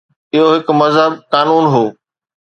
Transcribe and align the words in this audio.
اهو 0.33 0.47
هڪ 0.55 0.67
مهذب 0.79 1.11
قانون 1.33 1.63
هو. 1.73 1.83